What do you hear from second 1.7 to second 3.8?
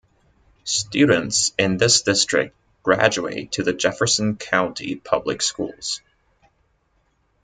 this district graduate to the